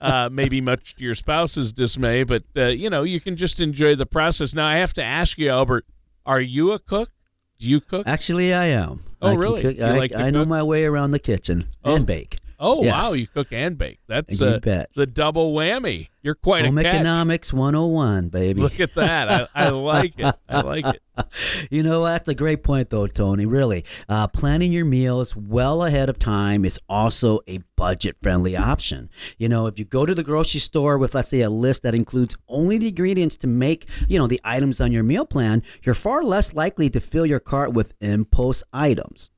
uh, 0.00 0.28
maybe 0.32 0.60
much 0.60 0.96
to 0.96 1.04
your 1.04 1.14
spouse's 1.14 1.72
dismay, 1.72 2.24
but 2.24 2.42
uh, 2.56 2.64
you 2.66 2.90
know 2.90 3.04
you 3.04 3.20
can 3.20 3.36
just 3.36 3.60
enjoy 3.60 3.94
the 3.94 4.06
process. 4.06 4.52
Now, 4.54 4.66
I 4.66 4.76
have 4.76 4.92
to 4.94 5.02
ask 5.04 5.38
you, 5.38 5.48
Albert, 5.50 5.86
are 6.24 6.40
you 6.40 6.72
a 6.72 6.78
cook? 6.80 7.10
Do 7.58 7.68
you 7.68 7.80
cook? 7.80 8.06
Actually, 8.08 8.52
I 8.52 8.66
am. 8.66 9.04
Oh, 9.22 9.30
I 9.30 9.34
really? 9.34 9.62
Cook, 9.62 9.80
I, 9.80 9.96
like 9.96 10.14
I 10.14 10.30
know 10.30 10.44
my 10.44 10.62
way 10.62 10.84
around 10.84 11.12
the 11.12 11.18
kitchen 11.20 11.68
Oh. 11.84 11.94
and 11.94 12.04
bake. 12.06 12.38
Oh, 12.58 12.82
Yes. 12.82 13.02
wow, 13.02 13.12
you 13.14 13.26
cook 13.26 13.48
and 13.52 13.76
bake. 13.76 13.98
That's 14.06 14.40
You 14.40 14.46
uh, 14.46 14.58
bet. 14.60 14.90
the 14.94 15.06
double 15.06 15.52
whammy. 15.54 16.08
You're 16.22 16.34
quite 16.34 16.64
Home 16.64 16.76
a 16.78 16.82
catch. 16.82 16.94
economics 16.94 17.52
101, 17.52 18.30
baby. 18.30 18.60
Look 18.60 18.80
at 18.80 18.94
that. 18.94 19.30
I, 19.30 19.66
I 19.66 19.68
like 19.68 20.14
it. 20.18 20.34
I 20.48 20.60
like 20.62 20.86
it. 20.86 21.02
You 21.70 21.82
know, 21.82 22.04
that's 22.04 22.28
a 22.28 22.34
great 22.34 22.62
point, 22.62 22.90
though, 22.90 23.06
Tony. 23.06 23.46
Really, 23.46 23.86
uh, 24.06 24.26
planning 24.28 24.70
your 24.70 24.84
meals 24.84 25.34
well 25.34 25.82
ahead 25.84 26.10
of 26.10 26.18
time 26.18 26.66
is 26.66 26.78
also 26.90 27.40
a 27.48 27.60
budget 27.74 28.16
friendly 28.22 28.54
option. 28.54 29.08
You 29.38 29.48
know, 29.48 29.66
if 29.66 29.78
you 29.78 29.86
go 29.86 30.04
to 30.04 30.14
the 30.14 30.22
grocery 30.22 30.60
store 30.60 30.98
with, 30.98 31.14
let's 31.14 31.28
say, 31.30 31.40
a 31.40 31.48
list 31.48 31.84
that 31.84 31.94
includes 31.94 32.36
only 32.48 32.76
the 32.76 32.88
ingredients 32.88 33.38
to 33.38 33.46
make, 33.46 33.88
you 34.08 34.18
know, 34.18 34.26
the 34.26 34.40
items 34.44 34.78
on 34.82 34.92
your 34.92 35.02
meal 35.04 35.24
plan, 35.24 35.62
you're 35.84 35.94
far 35.94 36.22
less 36.22 36.52
likely 36.52 36.90
to 36.90 37.00
fill 37.00 37.24
your 37.24 37.40
cart 37.40 37.72
with 37.72 37.94
impulse 38.02 38.62
items. 38.74 39.30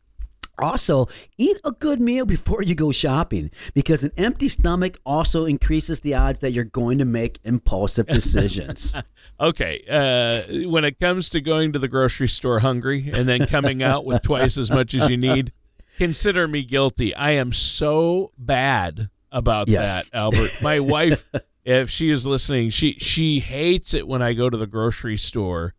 Also, 0.60 1.06
eat 1.36 1.56
a 1.64 1.72
good 1.72 2.00
meal 2.00 2.26
before 2.26 2.62
you 2.62 2.74
go 2.74 2.92
shopping 2.92 3.50
because 3.74 4.04
an 4.04 4.12
empty 4.16 4.48
stomach 4.48 4.98
also 5.06 5.44
increases 5.44 6.00
the 6.00 6.14
odds 6.14 6.40
that 6.40 6.52
you're 6.52 6.64
going 6.64 6.98
to 6.98 7.04
make 7.04 7.38
impulsive 7.44 8.06
decisions. 8.06 8.94
Okay, 9.40 9.84
uh, 9.88 10.68
when 10.68 10.84
it 10.84 10.98
comes 10.98 11.28
to 11.30 11.40
going 11.40 11.72
to 11.72 11.78
the 11.78 11.86
grocery 11.86 12.26
store 12.26 12.58
hungry 12.58 13.08
and 13.12 13.28
then 13.28 13.46
coming 13.46 13.84
out 13.84 14.04
with 14.04 14.20
twice 14.22 14.58
as 14.58 14.68
much 14.68 14.94
as 14.94 15.08
you 15.08 15.16
need, 15.16 15.52
consider 15.96 16.48
me 16.48 16.64
guilty. 16.64 17.14
I 17.14 17.32
am 17.32 17.52
so 17.52 18.32
bad 18.36 19.10
about 19.30 19.68
Yes. 19.68 20.10
that, 20.10 20.16
Albert. 20.18 20.50
My 20.60 20.80
wife, 20.80 21.24
if 21.64 21.88
she 21.88 22.10
is 22.10 22.26
listening, 22.26 22.70
she 22.70 22.94
she 22.94 23.38
hates 23.38 23.94
it 23.94 24.08
when 24.08 24.22
I 24.22 24.32
go 24.32 24.50
to 24.50 24.56
the 24.56 24.66
grocery 24.66 25.16
store 25.16 25.74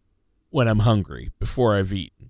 when 0.52 0.70
I'm 0.70 0.80
hungry 0.80 1.32
before 1.38 1.76
I've 1.76 1.92
eaten 1.92 2.29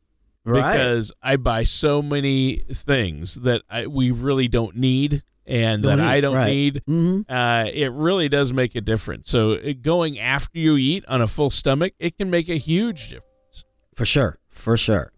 right? 0.50 0.74
because 0.74 1.12
I 1.22 1.36
buy 1.38 1.64
so 1.64 2.02
many 2.02 2.64
things 2.74 3.36
that 3.36 3.62
I, 3.70 3.88
we 3.88 4.12
really 4.12 4.48
don't 4.48 4.76
need 4.76 5.24
and 5.46 5.82
Don't 5.82 5.98
that 5.98 6.08
I 6.08 6.22
don't 6.22 6.36
right. 6.36 6.48
need. 6.48 6.84
hmm 6.86 7.22
Uh, 7.28 7.66
it 7.74 7.92
really 7.92 8.30
does 8.30 8.54
make 8.54 8.76
a 8.76 8.82
difference. 8.82 9.30
So 9.32 9.54
uh, 9.54 9.74
going 9.82 10.20
after 10.20 10.60
you 10.60 10.78
eat 10.78 11.04
on 11.08 11.22
a 11.22 11.28
full 11.28 11.50
stomach, 11.50 11.94
it 12.00 12.18
can 12.18 12.30
make 12.30 12.50
a 12.50 12.58
huge 12.58 13.10
difference. 13.10 13.66
For 13.96 14.06
sure, 14.06 14.38
for 14.50 14.78
sure. 14.78 15.12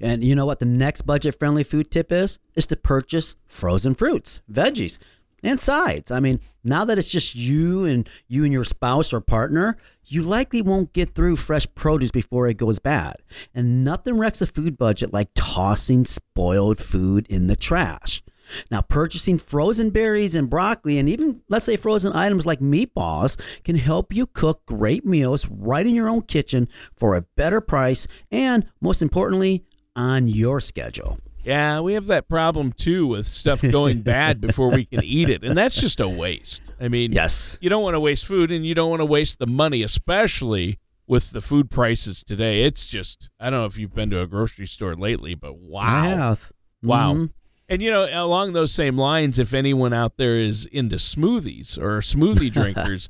And 0.00 0.24
you 0.24 0.34
know 0.34 0.46
what 0.46 0.58
the 0.58 0.66
next 0.66 1.02
budget 1.02 1.38
friendly 1.38 1.62
food 1.62 1.90
tip 1.90 2.10
is? 2.10 2.38
Is 2.56 2.66
to 2.68 2.76
purchase 2.76 3.36
frozen 3.46 3.94
fruits, 3.94 4.42
veggies, 4.50 4.98
and 5.44 5.60
sides. 5.60 6.10
I 6.10 6.18
mean, 6.20 6.40
now 6.64 6.84
that 6.86 6.98
it's 6.98 7.10
just 7.10 7.34
you 7.36 7.84
and 7.84 8.08
you 8.26 8.42
and 8.44 8.52
your 8.52 8.64
spouse 8.64 9.12
or 9.12 9.20
partner, 9.20 9.76
you 10.10 10.22
likely 10.22 10.62
won't 10.62 10.92
get 10.92 11.10
through 11.10 11.36
fresh 11.36 11.66
produce 11.74 12.10
before 12.10 12.48
it 12.48 12.56
goes 12.56 12.78
bad. 12.78 13.16
And 13.54 13.84
nothing 13.84 14.18
wrecks 14.18 14.42
a 14.42 14.46
food 14.46 14.76
budget 14.76 15.12
like 15.12 15.28
tossing 15.34 16.04
spoiled 16.04 16.78
food 16.78 17.26
in 17.28 17.46
the 17.46 17.56
trash. 17.56 18.22
Now, 18.70 18.80
purchasing 18.80 19.38
frozen 19.38 19.90
berries 19.90 20.34
and 20.34 20.48
broccoli, 20.48 20.98
and 20.98 21.06
even 21.08 21.42
let's 21.50 21.66
say 21.66 21.76
frozen 21.76 22.14
items 22.14 22.46
like 22.46 22.60
meatballs, 22.60 23.38
can 23.62 23.76
help 23.76 24.14
you 24.14 24.26
cook 24.26 24.64
great 24.64 25.04
meals 25.04 25.46
right 25.50 25.86
in 25.86 25.94
your 25.94 26.08
own 26.08 26.22
kitchen 26.22 26.68
for 26.96 27.14
a 27.14 27.26
better 27.36 27.60
price 27.60 28.06
and, 28.30 28.64
most 28.80 29.02
importantly, 29.02 29.64
on 29.94 30.28
your 30.28 30.60
schedule. 30.60 31.18
Yeah, 31.44 31.80
we 31.80 31.94
have 31.94 32.06
that 32.06 32.28
problem 32.28 32.72
too 32.72 33.06
with 33.06 33.26
stuff 33.26 33.62
going 33.62 34.02
bad 34.02 34.40
before 34.42 34.70
we 34.70 34.84
can 34.84 35.02
eat 35.04 35.30
it, 35.30 35.42
and 35.44 35.56
that's 35.56 35.80
just 35.80 36.00
a 36.00 36.08
waste. 36.08 36.62
I 36.80 36.88
mean, 36.88 37.12
Yes. 37.12 37.56
you 37.60 37.70
don't 37.70 37.82
want 37.82 37.94
to 37.94 38.00
waste 38.00 38.26
food, 38.26 38.50
and 38.52 38.66
you 38.66 38.74
don't 38.74 38.90
want 38.90 39.00
to 39.00 39.06
waste 39.06 39.38
the 39.38 39.46
money, 39.46 39.82
especially 39.82 40.78
with 41.06 41.30
the 41.30 41.40
food 41.40 41.70
prices 41.70 42.22
today. 42.22 42.64
It's 42.64 42.86
just 42.86 43.30
I 43.40 43.48
don't 43.50 43.60
know 43.60 43.66
if 43.66 43.78
you've 43.78 43.94
been 43.94 44.10
to 44.10 44.20
a 44.20 44.26
grocery 44.26 44.66
store 44.66 44.94
lately, 44.94 45.34
but 45.34 45.56
wow, 45.56 45.80
I 45.82 46.06
have. 46.08 46.52
Wow. 46.82 47.14
Mhm. 47.14 47.30
And 47.70 47.82
you 47.82 47.90
know, 47.90 48.08
along 48.12 48.52
those 48.52 48.72
same 48.72 48.96
lines, 48.96 49.38
if 49.38 49.52
anyone 49.54 49.92
out 49.92 50.16
there 50.16 50.36
is 50.36 50.66
into 50.66 50.96
smoothies 50.96 51.78
or 51.78 51.98
smoothie 52.00 52.52
drinkers, 52.52 53.08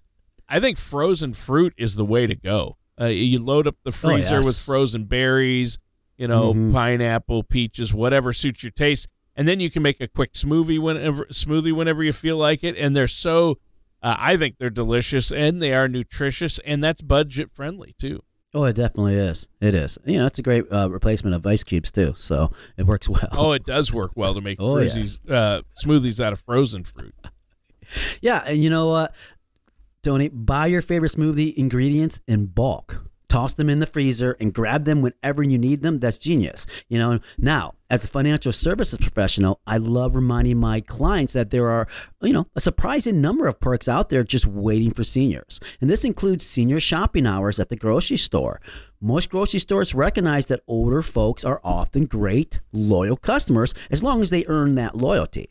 I 0.49 0.61
think 0.61 0.79
frozen 0.79 1.33
fruit 1.33 1.75
is 1.77 1.97
the 1.97 2.05
way 2.05 2.27
to 2.27 2.35
go. 2.35 2.77
Uh, 3.01 3.07
you 3.07 3.39
load 3.39 3.67
up 3.69 3.77
the 3.85 3.93
freezer 3.93 4.35
Oh, 4.35 4.39
yes. 4.39 4.47
with 4.47 4.59
frozen 4.59 5.05
berries, 5.05 5.79
you 6.19 6.29
know, 6.29 6.53
Mhm. 6.53 6.73
pineapple, 6.73 7.45
peaches, 7.45 7.95
whatever 7.95 8.33
suits 8.35 8.63
your 8.63 8.73
taste, 8.73 9.09
and 9.37 9.49
then 9.49 9.61
you 9.61 9.71
can 9.71 9.83
make 9.83 10.01
a 10.01 10.09
quick 10.09 10.35
smoothie 10.35 10.79
whenever 10.81 11.25
smoothie 11.27 11.73
whenever 11.73 12.03
you 12.05 12.13
feel 12.13 12.37
like 12.37 12.63
it. 12.65 12.77
And 12.77 12.95
they're 12.95 13.09
so, 13.09 13.59
uh, 14.03 14.17
I 14.19 14.37
think 14.37 14.57
they're 14.59 14.69
delicious 14.71 15.31
and 15.31 15.63
they 15.63 15.73
are 15.73 15.89
nutritious, 15.89 16.59
and 16.67 16.83
that's 16.85 17.01
budget 17.01 17.51
friendly 17.53 17.95
too. 17.99 18.23
Oh, 18.55 18.65
it 18.65 18.77
definitely 18.77 19.15
is. 19.15 19.47
It 19.61 19.75
is. 19.75 19.99
You 20.07 20.19
know, 20.19 20.27
it's 20.27 20.39
a 20.39 20.43
great 20.43 20.65
uh, 20.73 20.89
replacement 20.91 21.37
of 21.37 21.47
ice 21.47 21.63
cubes 21.63 21.91
too, 21.91 22.15
so 22.17 22.51
it 22.79 22.87
works 22.87 23.09
well. 23.09 23.29
Oh, 23.33 23.53
it 23.53 23.65
does 23.65 23.93
work 23.93 24.13
well 24.17 24.35
to 24.35 24.41
make 24.41 24.59
Oh, 24.61 24.75
smoothies, 24.77 25.21
uh, 25.31 25.63
smoothies 25.85 26.19
out 26.19 26.33
of 26.33 26.41
frozen 26.41 26.85
fruit. 26.85 27.15
Yeah, 28.21 28.43
and 28.47 28.63
you 28.63 28.69
know 28.69 28.89
what, 28.89 29.15
Tony, 30.03 30.29
buy 30.29 30.67
your 30.67 30.83
favorite 30.83 31.11
smoothie 31.13 31.55
ingredients 31.55 32.21
in 32.29 32.45
bulk. 32.47 33.03
Toss 33.29 33.55
them 33.55 33.69
in 33.69 33.79
the 33.79 33.87
freezer 33.87 34.37
and 34.41 34.55
grab 34.55 34.85
them 34.85 35.03
whenever 35.03 35.43
you 35.43 35.59
need 35.59 35.83
them. 35.83 35.99
That's 35.99 36.17
genius. 36.17 36.67
You 36.89 36.99
know, 36.99 37.21
now, 37.37 37.75
as 37.91 38.05
a 38.05 38.09
financial 38.09 38.53
services 38.53 38.99
professional, 38.99 39.61
I 39.67 39.77
love 39.77 40.15
reminding 40.15 40.59
my 40.59 40.81
clients 40.81 41.35
that 41.35 41.51
there 41.51 41.69
are, 41.69 41.87
you 42.23 42.33
know, 42.33 42.47
a 42.57 42.61
surprising 42.61 43.21
number 43.21 43.47
of 43.47 43.61
perks 43.61 43.87
out 43.87 44.09
there 44.09 44.25
just 44.25 44.47
waiting 44.47 44.93
for 44.93 45.05
seniors. 45.05 45.61
And 45.81 45.91
this 45.91 46.05
includes 46.05 46.47
senior 46.47 46.81
shopping 46.81 47.27
hours 47.27 47.61
at 47.61 47.69
the 47.69 47.77
grocery 47.77 48.17
store. 48.17 48.63
Most 49.01 49.29
grocery 49.29 49.61
stores 49.61 49.95
recognize 49.95 50.47
that 50.47 50.63
older 50.67 51.03
folks 51.03 51.45
are 51.45 51.61
often 51.63 52.07
great, 52.07 52.61
loyal 52.73 53.17
customers 53.17 53.75
as 53.91 54.03
long 54.03 54.23
as 54.23 54.31
they 54.31 54.47
earn 54.47 54.75
that 54.77 54.97
loyalty. 54.97 55.51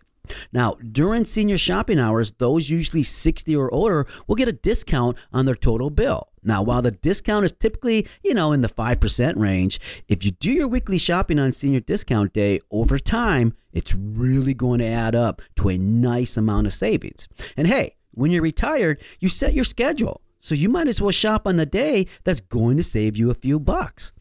Now, 0.52 0.76
during 0.92 1.26
senior 1.26 1.58
shopping 1.58 2.00
hours, 2.00 2.32
those 2.34 2.70
usually 2.70 3.04
60 3.04 3.56
or 3.56 3.74
older 3.74 4.06
will 4.28 4.36
get 4.36 4.48
a 4.48 4.54
discount 4.54 5.18
on 5.32 5.46
their 5.46 5.56
total 5.56 5.90
bill. 5.90 6.30
Now, 6.44 6.62
while 6.64 6.82
the 6.82 6.92
discount 6.92 7.46
is 7.46 7.52
typically, 7.52 8.08
you 8.24 8.34
know, 8.34 8.54
in 8.54 8.62
the 8.62 8.70
5% 8.70 9.36
range, 9.36 9.80
if 10.08 10.24
you 10.24 10.32
do 10.32 10.52
your 10.52 10.68
weekly 10.68 10.98
shopping 10.98 11.40
on 11.40 11.52
senior 11.52 11.82
discount 11.82 12.34
day, 12.34 12.60
over 12.72 13.00
time, 13.00 13.54
it's 13.74 13.94
really 13.94 14.54
going 14.54 14.80
to 14.80 14.86
add 14.86 15.14
up 15.14 15.42
to 15.58 15.70
a 15.70 15.78
nice 15.78 16.38
amount 16.38 16.68
of 16.68 16.74
savings. 16.74 17.28
And 17.58 17.68
hey, 17.68 17.96
when 18.12 18.32
you're 18.32 18.42
retired, 18.42 19.02
you 19.20 19.30
set 19.30 19.54
your 19.54 19.66
schedule. 19.66 20.22
So 20.40 20.56
you 20.56 20.70
might 20.70 20.88
as 20.88 21.02
well 21.02 21.12
shop 21.12 21.46
on 21.48 21.58
the 21.58 21.66
day 21.66 22.08
that's 22.24 22.42
going 22.42 22.78
to 22.78 22.84
save 22.84 23.18
you 23.18 23.30
a 23.30 23.36
few 23.36 23.60
bucks. 23.60 24.14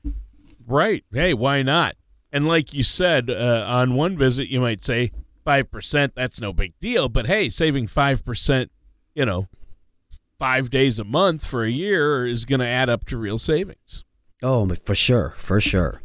Right. 0.66 1.04
Hey, 1.12 1.32
why 1.34 1.62
not? 1.62 1.94
And 2.32 2.48
like 2.48 2.74
you 2.74 2.82
said, 2.82 3.30
uh, 3.30 3.64
on 3.68 3.94
one 3.94 4.18
visit, 4.18 4.48
you 4.48 4.60
might 4.60 4.82
say 4.82 5.12
5%, 5.46 6.12
that's 6.14 6.40
no 6.40 6.52
big 6.52 6.74
deal. 6.80 7.08
But 7.08 7.26
hey, 7.26 7.48
saving 7.48 7.86
5%, 7.86 8.68
you 9.14 9.24
know, 9.24 9.48
five 10.38 10.70
days 10.70 10.98
a 10.98 11.04
month 11.04 11.46
for 11.46 11.64
a 11.64 11.70
year 11.70 12.26
is 12.26 12.44
going 12.44 12.60
to 12.60 12.66
add 12.66 12.88
up 12.88 13.06
to 13.06 13.16
real 13.16 13.38
savings. 13.38 14.04
Oh, 14.42 14.68
for 14.74 14.94
sure, 14.94 15.34
for 15.36 15.60
sure. 15.60 16.02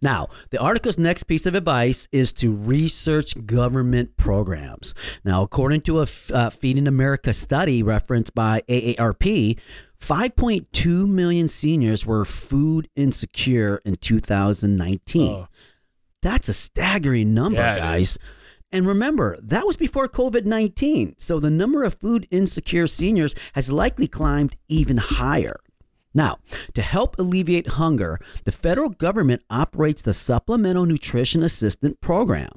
Now, 0.00 0.28
the 0.50 0.58
article's 0.58 0.98
next 0.98 1.24
piece 1.24 1.44
of 1.44 1.54
advice 1.54 2.08
is 2.12 2.32
to 2.34 2.54
research 2.54 3.34
government 3.46 4.16
programs. 4.16 4.94
Now, 5.22 5.42
according 5.42 5.82
to 5.82 5.98
a 5.98 6.06
uh, 6.32 6.48
Feeding 6.50 6.88
America 6.88 7.32
study 7.34 7.82
referenced 7.82 8.34
by 8.34 8.62
AARP, 8.68 9.58
5.2 10.00 11.06
million 11.06 11.46
seniors 11.46 12.06
were 12.06 12.24
food 12.24 12.88
insecure 12.96 13.82
in 13.84 13.96
2019. 13.96 15.30
Oh. 15.30 15.48
That's 16.22 16.48
a 16.48 16.54
staggering 16.54 17.34
number, 17.34 17.60
Yeah, 17.60 17.78
guys. 17.78 18.18
And 18.72 18.86
remember, 18.86 19.36
that 19.42 19.66
was 19.66 19.76
before 19.76 20.08
COVID 20.08 20.44
19. 20.44 21.16
So 21.18 21.40
the 21.40 21.50
number 21.50 21.82
of 21.82 21.94
food 21.94 22.26
insecure 22.30 22.86
seniors 22.86 23.34
has 23.54 23.72
likely 23.72 24.06
climbed 24.06 24.56
even 24.68 24.98
higher. 24.98 25.60
Now, 26.14 26.38
to 26.74 26.82
help 26.82 27.18
alleviate 27.18 27.68
hunger, 27.68 28.18
the 28.44 28.52
federal 28.52 28.90
government 28.90 29.42
operates 29.48 30.02
the 30.02 30.12
Supplemental 30.12 30.86
Nutrition 30.86 31.42
Assistant 31.42 32.00
Program 32.00 32.50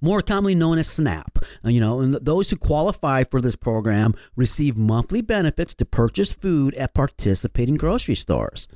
more 0.00 0.22
commonly 0.22 0.54
known 0.54 0.78
as 0.78 0.88
SNAP. 0.88 1.38
Uh, 1.64 1.68
You 1.68 1.80
know, 1.80 2.00
and 2.00 2.14
those 2.14 2.50
who 2.50 2.56
qualify 2.56 3.24
for 3.24 3.40
this 3.40 3.56
program 3.56 4.14
receive 4.36 4.76
monthly 4.76 5.22
benefits 5.22 5.74
to 5.74 5.84
purchase 5.84 6.32
food 6.32 6.74
at 6.74 6.94
participating 6.94 7.76
grocery 7.76 8.14
stores. 8.14 8.68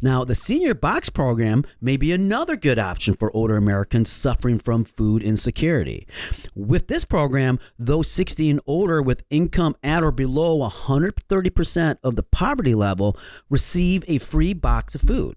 Now, 0.00 0.24
the 0.24 0.34
Senior 0.34 0.74
Box 0.74 1.10
program 1.10 1.64
may 1.80 1.96
be 1.96 2.12
another 2.12 2.56
good 2.56 2.78
option 2.78 3.14
for 3.14 3.34
older 3.36 3.56
Americans 3.56 4.08
suffering 4.10 4.58
from 4.58 4.84
food 4.84 5.22
insecurity. 5.22 6.06
With 6.54 6.86
this 6.88 7.04
program, 7.04 7.58
those 7.78 8.10
60 8.10 8.50
and 8.50 8.60
older 8.66 9.02
with 9.02 9.24
income 9.30 9.74
at 9.82 10.02
or 10.02 10.12
below 10.12 10.60
130% 10.68 11.98
of 12.02 12.16
the 12.16 12.22
poverty 12.22 12.74
level 12.74 13.18
receive 13.50 14.04
a 14.06 14.18
free 14.18 14.52
box 14.52 14.94
of 14.94 15.00
food. 15.00 15.36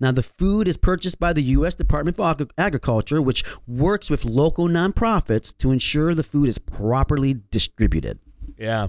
Now, 0.00 0.12
the 0.12 0.22
food 0.22 0.68
is 0.68 0.76
purchased 0.76 1.18
by 1.18 1.32
the 1.32 1.42
U.S. 1.42 1.74
Department 1.74 2.18
of 2.18 2.50
Agriculture, 2.58 3.20
which 3.20 3.44
works 3.66 4.10
with 4.10 4.24
local 4.24 4.68
nonprofits 4.68 5.56
to 5.58 5.70
ensure 5.70 6.14
the 6.14 6.22
food 6.22 6.48
is 6.48 6.58
properly 6.58 7.40
distributed. 7.50 8.18
Yeah. 8.58 8.88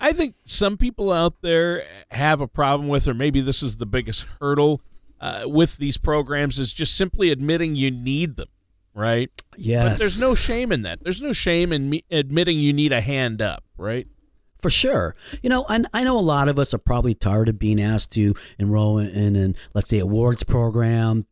I 0.00 0.12
think 0.12 0.36
some 0.44 0.76
people 0.76 1.12
out 1.12 1.42
there 1.42 1.84
have 2.10 2.40
a 2.40 2.46
problem 2.46 2.88
with, 2.88 3.08
or 3.08 3.14
maybe 3.14 3.40
this 3.40 3.62
is 3.62 3.76
the 3.76 3.86
biggest 3.86 4.26
hurdle 4.40 4.80
uh, 5.20 5.42
with 5.46 5.78
these 5.78 5.96
programs, 5.96 6.58
is 6.58 6.72
just 6.72 6.96
simply 6.96 7.30
admitting 7.30 7.74
you 7.74 7.90
need 7.90 8.36
them, 8.36 8.48
right? 8.94 9.30
Yes. 9.56 9.92
But 9.92 9.98
there's 9.98 10.20
no 10.20 10.36
shame 10.36 10.70
in 10.70 10.82
that. 10.82 11.02
There's 11.02 11.20
no 11.20 11.32
shame 11.32 11.72
in 11.72 11.90
me 11.90 12.04
admitting 12.10 12.60
you 12.60 12.72
need 12.72 12.92
a 12.92 13.00
hand 13.00 13.42
up, 13.42 13.64
right? 13.76 14.06
For 14.58 14.70
sure. 14.70 15.14
You 15.42 15.50
know, 15.50 15.64
and 15.68 15.86
I 15.94 16.04
know 16.04 16.18
a 16.18 16.20
lot 16.20 16.48
of 16.48 16.58
us 16.58 16.74
are 16.74 16.78
probably 16.78 17.14
tired 17.14 17.48
of 17.48 17.58
being 17.58 17.80
asked 17.80 18.12
to 18.12 18.34
enroll 18.58 18.98
in, 18.98 19.08
in, 19.08 19.36
in 19.36 19.56
let's 19.74 19.88
say, 19.88 19.98
awards 19.98 20.42
program. 20.42 21.26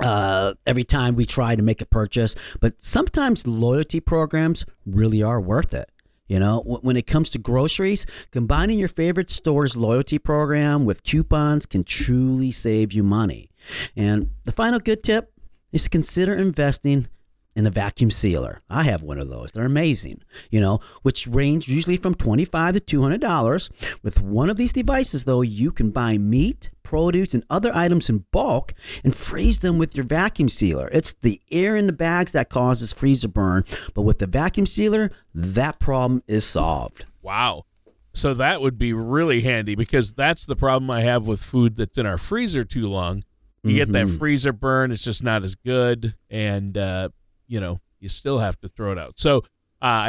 Uh, 0.00 0.54
every 0.66 0.82
time 0.82 1.14
we 1.14 1.24
try 1.24 1.54
to 1.54 1.62
make 1.62 1.80
a 1.80 1.86
purchase, 1.86 2.34
but 2.60 2.82
sometimes 2.82 3.46
loyalty 3.46 4.00
programs 4.00 4.66
really 4.84 5.22
are 5.22 5.40
worth 5.40 5.72
it. 5.72 5.88
You 6.26 6.40
know, 6.40 6.62
when 6.62 6.96
it 6.96 7.06
comes 7.06 7.30
to 7.30 7.38
groceries, 7.38 8.06
combining 8.32 8.78
your 8.78 8.88
favorite 8.88 9.30
store's 9.30 9.76
loyalty 9.76 10.18
program 10.18 10.84
with 10.84 11.04
coupons 11.04 11.66
can 11.66 11.84
truly 11.84 12.50
save 12.50 12.92
you 12.92 13.02
money. 13.02 13.50
And 13.94 14.30
the 14.44 14.52
final 14.52 14.80
good 14.80 15.02
tip 15.02 15.32
is 15.70 15.84
to 15.84 15.90
consider 15.90 16.34
investing 16.34 17.08
in 17.56 17.66
a 17.66 17.70
vacuum 17.70 18.10
sealer. 18.10 18.60
I 18.68 18.84
have 18.84 19.02
one 19.02 19.18
of 19.18 19.28
those. 19.28 19.52
They're 19.52 19.64
amazing, 19.64 20.22
you 20.50 20.60
know, 20.60 20.80
which 21.02 21.26
range 21.26 21.68
usually 21.68 21.96
from 21.96 22.14
25 22.14 22.74
to 22.74 22.80
$200. 22.80 23.70
With 24.02 24.20
one 24.20 24.50
of 24.50 24.56
these 24.56 24.72
devices 24.72 25.24
though, 25.24 25.42
you 25.42 25.70
can 25.72 25.90
buy 25.90 26.18
meat, 26.18 26.70
produce 26.82 27.34
and 27.34 27.44
other 27.50 27.74
items 27.74 28.10
in 28.10 28.24
bulk 28.30 28.74
and 29.02 29.14
freeze 29.14 29.60
them 29.60 29.78
with 29.78 29.96
your 29.96 30.04
vacuum 30.04 30.48
sealer. 30.48 30.88
It's 30.92 31.14
the 31.14 31.40
air 31.50 31.76
in 31.76 31.86
the 31.86 31.92
bags 31.92 32.32
that 32.32 32.50
causes 32.50 32.92
freezer 32.92 33.28
burn, 33.28 33.64
but 33.94 34.02
with 34.02 34.18
the 34.18 34.26
vacuum 34.26 34.66
sealer, 34.66 35.10
that 35.34 35.78
problem 35.78 36.22
is 36.26 36.44
solved. 36.44 37.06
Wow. 37.22 37.64
So 38.12 38.34
that 38.34 38.60
would 38.60 38.78
be 38.78 38.92
really 38.92 39.42
handy 39.42 39.74
because 39.74 40.12
that's 40.12 40.46
the 40.46 40.54
problem 40.54 40.90
I 40.90 41.00
have 41.02 41.26
with 41.26 41.42
food 41.42 41.76
that's 41.76 41.98
in 41.98 42.06
our 42.06 42.18
freezer 42.18 42.62
too 42.62 42.88
long. 42.88 43.24
You 43.64 43.76
get 43.76 43.90
that 43.92 44.08
freezer 44.08 44.52
burn, 44.52 44.92
it's 44.92 45.02
just 45.02 45.24
not 45.24 45.42
as 45.42 45.54
good. 45.54 46.14
And, 46.28 46.76
uh, 46.76 47.08
you 47.46 47.60
know, 47.60 47.80
you 48.00 48.08
still 48.08 48.38
have 48.38 48.58
to 48.60 48.68
throw 48.68 48.92
it 48.92 48.98
out. 48.98 49.18
So 49.18 49.38
uh, 49.38 49.42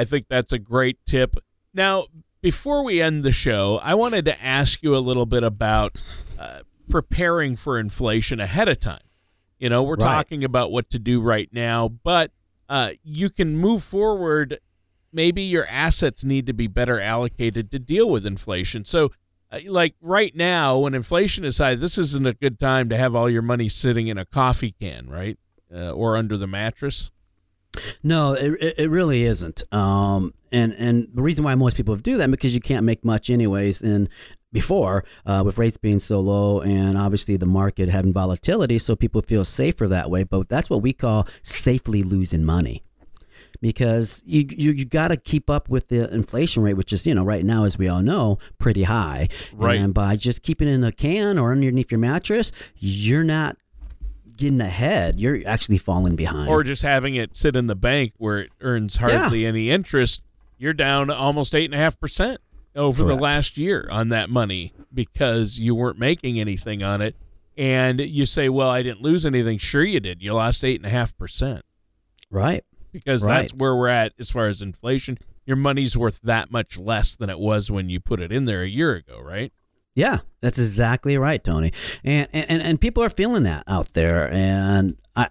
I 0.01 0.05
think 0.05 0.27
that's 0.29 0.53
a 0.53 0.59
great 0.59 0.97
tip. 1.05 1.35
Now, 1.73 2.07
before 2.41 2.83
we 2.83 3.01
end 3.01 3.23
the 3.23 3.31
show, 3.31 3.79
I 3.83 3.93
wanted 3.95 4.25
to 4.25 4.41
ask 4.43 4.81
you 4.83 4.95
a 4.95 4.99
little 4.99 5.25
bit 5.25 5.43
about 5.43 6.01
uh, 6.37 6.59
preparing 6.89 7.55
for 7.55 7.79
inflation 7.79 8.39
ahead 8.39 8.69
of 8.69 8.79
time. 8.79 8.99
You 9.59 9.69
know, 9.69 9.83
we're 9.83 9.95
Right. 9.95 10.05
talking 10.15 10.43
about 10.43 10.71
what 10.71 10.89
to 10.91 10.99
do 10.99 11.21
right 11.21 11.49
now, 11.51 11.87
but 11.87 12.31
uh, 12.69 12.91
you 13.03 13.29
can 13.29 13.55
move 13.57 13.83
forward. 13.83 14.59
Maybe 15.11 15.41
your 15.43 15.65
assets 15.67 16.23
need 16.23 16.45
to 16.47 16.53
be 16.53 16.67
better 16.67 16.99
allocated 16.99 17.71
to 17.71 17.79
deal 17.79 18.09
with 18.09 18.25
inflation. 18.25 18.83
So, 18.85 19.11
uh, 19.51 19.59
like 19.67 19.95
right 20.01 20.35
now, 20.35 20.77
when 20.79 20.93
inflation 20.93 21.45
is 21.45 21.57
high, 21.59 21.75
this 21.75 21.97
isn't 21.97 22.27
a 22.27 22.33
good 22.33 22.59
time 22.59 22.89
to 22.89 22.97
have 22.97 23.15
all 23.15 23.29
your 23.29 23.41
money 23.41 23.69
sitting 23.69 24.07
in 24.07 24.17
a 24.17 24.25
coffee 24.25 24.75
can, 24.79 25.07
right? 25.09 25.37
Uh, 25.73 25.91
or 25.91 26.17
under 26.17 26.35
the 26.37 26.47
mattress. 26.47 27.11
No, 28.03 28.33
it, 28.33 28.75
it- 28.77 28.89
really 28.89 29.23
isn't. 29.23 29.63
Um, 29.73 30.33
and 30.51 30.73
and 30.73 31.07
the 31.13 31.21
reason 31.21 31.43
why 31.43 31.55
most 31.55 31.75
people 31.75 31.95
do 31.95 32.17
that 32.17 32.31
because 32.31 32.53
you 32.53 32.61
can't 32.61 32.85
make 32.85 33.03
much 33.03 33.29
anyways. 33.29 33.81
And 33.81 34.09
before, 34.53 35.03
uh, 35.25 35.43
with 35.45 35.57
rates 35.57 35.75
being 35.77 35.99
so 35.99 36.19
low, 36.21 36.61
and 36.61 36.97
obviously 36.97 37.35
the 37.35 37.45
market 37.45 37.89
having 37.89 38.13
volatility, 38.13 38.79
so 38.79 38.95
people 38.95 39.21
feel 39.21 39.43
safer 39.43 39.87
that 39.89 40.09
way. 40.09 40.23
But 40.23 40.47
that's 40.47 40.69
what 40.69 40.81
we 40.81 40.93
call 40.93 41.27
safely 41.43 42.03
losing 42.03 42.45
money. 42.45 42.81
Because 43.61 44.21
you 44.25 44.45
you, 44.49 44.71
you 44.73 44.85
got 44.85 45.07
to 45.09 45.17
keep 45.17 45.49
up 45.49 45.69
with 45.69 45.87
the 45.87 46.13
inflation 46.13 46.61
rate, 46.61 46.75
which 46.75 46.93
is 46.93 47.07
you 47.07 47.15
know 47.15 47.23
right 47.23 47.43
now, 47.43 47.63
as 47.63 47.77
we 47.77 47.87
all 47.87 48.01
know, 48.01 48.37
pretty 48.59 48.83
high. 48.83 49.29
Right. 49.53 49.79
And 49.79 49.93
by 49.93 50.15
just 50.17 50.43
keeping 50.43 50.67
it 50.67 50.73
in 50.73 50.83
a 50.83 50.91
can 50.91 51.39
or 51.39 51.51
underneath 51.51 51.89
your 51.91 51.99
mattress, 51.99 52.51
you're 52.77 53.23
not 53.23 53.57
getting 54.37 54.61
ahead. 54.61 55.19
You're 55.19 55.41
actually 55.45 55.77
falling 55.77 56.15
behind. 56.15 56.49
Or 56.49 56.63
just 56.63 56.81
having 56.81 57.15
it 57.15 57.35
sit 57.35 57.55
in 57.55 57.67
the 57.67 57.75
bank 57.75 58.13
where 58.17 58.39
it 58.39 58.51
earns 58.61 58.97
hardly 58.97 59.45
any 59.45 59.69
interest. 59.71 60.21
You're 60.57 60.73
down 60.73 61.09
almost 61.09 61.53
eight 61.55 61.65
and 61.65 61.73
a 61.73 61.77
half 61.77 61.99
percent 61.99 62.39
over 62.75 63.03
the 63.03 63.15
last 63.15 63.57
year 63.57 63.87
on 63.91 64.09
that 64.09 64.29
money 64.29 64.73
because 64.93 65.59
you 65.59 65.75
weren't 65.75 65.99
making 65.99 66.39
anything 66.39 66.83
on 66.83 67.01
it. 67.01 67.15
And 67.57 67.99
you 68.01 68.25
say, 68.25 68.49
Well, 68.49 68.69
I 68.69 68.81
didn't 68.83 69.01
lose 69.01 69.25
anything. 69.25 69.57
Sure 69.57 69.83
you 69.83 69.99
did. 69.99 70.21
You 70.21 70.33
lost 70.33 70.63
eight 70.63 70.79
and 70.79 70.85
a 70.85 70.89
half 70.89 71.17
percent. 71.17 71.63
right. 72.29 72.63
because 72.91 73.23
Right. 73.25 73.41
that's 73.41 73.53
where 73.53 73.75
we're 73.75 73.87
at 73.89 74.13
as 74.19 74.29
far 74.29 74.47
as 74.47 74.61
inflation. 74.61 75.17
Your 75.45 75.57
money's 75.57 75.95
worth 75.97 76.19
that 76.23 76.51
much 76.51 76.77
less 76.77 77.15
than 77.15 77.29
it 77.29 77.39
was 77.39 77.69
when 77.69 77.89
you 77.89 77.99
put 77.99 78.19
it 78.19 78.31
in 78.31 78.45
there 78.45 78.63
a 78.63 78.67
year 78.67 78.93
ago, 78.95 79.19
right? 79.21 79.53
Yeah, 79.95 80.19
that's 80.41 80.59
exactly 80.59 81.17
right, 81.17 81.43
Tony. 81.43 81.71
And 82.03 82.27
and 82.33 82.61
and 82.61 82.79
people 82.79 83.01
are 83.01 83.09
feeling 83.09 83.43
that 83.43 83.63
out 83.65 83.93
there. 83.93 84.29
And 84.31 84.97
I, 85.15 85.29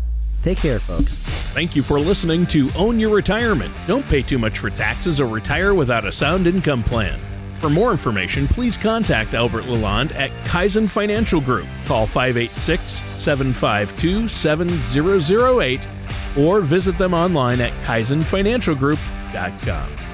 Take 0.45 0.59
care, 0.59 0.79
folks. 0.79 1.15
Thank 1.55 1.75
you 1.75 1.83
for 1.83 1.99
listening 1.99 2.47
to 2.49 2.71
Own 2.75 3.01
Your 3.01 3.15
Retirement. 3.15 3.75
Don't 3.87 4.05
pay 4.05 4.21
too 4.21 4.37
much 4.37 4.59
for 4.59 4.69
taxes 4.69 5.19
or 5.19 5.27
retire 5.27 5.73
without 5.73 6.05
a 6.05 6.13
sound 6.13 6.47
income 6.47 6.83
plan. 6.83 7.19
For 7.61 7.71
more 7.71 7.91
information, 7.91 8.47
please 8.47 8.77
contact 8.77 9.33
Albert 9.33 9.65
Lalonde 9.65 10.15
at 10.15 10.31
Kaizen 10.45 10.87
Financial 10.87 11.41
Group. 11.41 11.65
Call 11.87 12.07
586 12.07 12.83
752 12.83 14.29
7008 14.29 15.89
or 16.37 16.61
visit 16.61 16.99
them 16.99 17.15
online 17.15 17.63
at 17.63 17.73
kaizenfinancialgroup.com. 17.85 20.13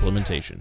implementation. 0.01 0.59